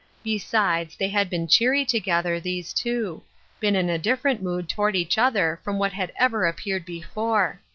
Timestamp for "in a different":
3.75-4.41